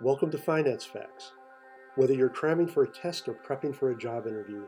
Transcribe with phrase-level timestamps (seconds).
[0.00, 1.30] Welcome to Finance Facts.
[1.94, 4.64] Whether you're cramming for a test or prepping for a job interview,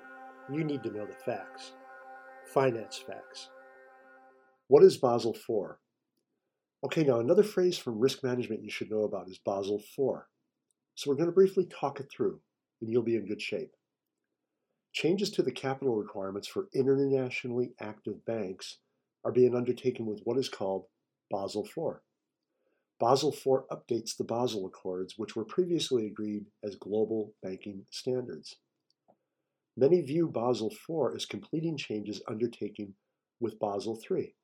[0.49, 1.73] you need to know the facts.
[2.55, 3.51] Finance Facts.
[4.69, 5.79] What is Basel IV?
[6.85, 10.23] Okay, now another phrase from risk management you should know about is Basel IV.
[10.95, 12.39] So we're going to briefly talk it through,
[12.81, 13.73] and you'll be in good shape.
[14.93, 18.79] Changes to the capital requirements for internationally active banks
[19.25, 20.85] are being undertaken with what is called
[21.33, 21.97] Basel IV.
[22.99, 28.57] Basel IV updates the Basel Accords, which were previously agreed as global banking standards.
[29.77, 32.95] Many view Basel IV as completing changes undertaken
[33.39, 34.35] with Basel III,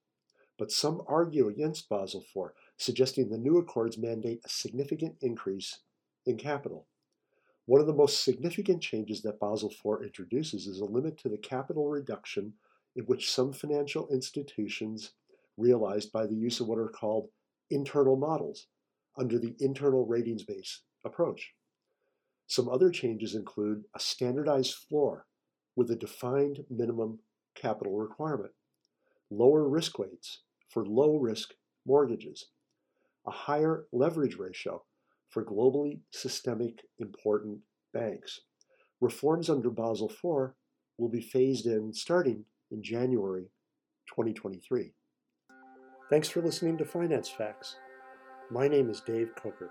[0.58, 5.78] but some argue against Basel IV, suggesting the new accords mandate a significant increase
[6.26, 6.86] in capital.
[7.64, 11.38] One of the most significant changes that Basel IV introduces is a limit to the
[11.38, 12.52] capital reduction
[12.96, 15.12] in which some financial institutions
[15.56, 17.30] realized by the use of what are called
[17.72, 18.66] internal models
[19.16, 21.52] under the internal ratings based approach.
[22.46, 25.26] Some other changes include a standardized floor
[25.76, 27.18] with a defined minimum
[27.54, 28.52] capital requirement,
[29.30, 31.50] lower risk weights for low risk
[31.86, 32.46] mortgages,
[33.26, 34.82] a higher leverage ratio
[35.30, 37.58] for globally systemic important
[37.92, 38.40] banks.
[39.00, 40.54] Reforms under Basel IV
[40.98, 43.50] will be phased in starting in January
[44.08, 44.92] 2023.
[46.12, 47.76] Thanks for listening to Finance Facts.
[48.50, 49.70] My name is Dave Coker.